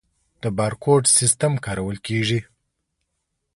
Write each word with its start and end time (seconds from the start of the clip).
د 0.43 0.43
بارکوډ 0.57 1.03
سیستم 1.17 1.53
کارول 1.65 1.97
کیږي؟ 2.07 2.39